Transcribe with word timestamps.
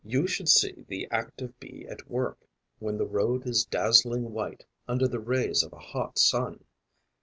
You 0.03 0.25
should 0.25 0.49
see 0.49 0.83
the 0.87 1.07
active 1.11 1.59
Bee 1.59 1.85
at 1.87 2.09
work 2.09 2.39
when 2.79 2.97
the 2.97 3.05
road 3.05 3.45
is 3.45 3.65
dazzling 3.65 4.31
white 4.31 4.65
under 4.87 5.07
the 5.07 5.19
rays 5.19 5.61
of 5.61 5.73
a 5.73 5.77
hot 5.79 6.17
sun. 6.17 6.65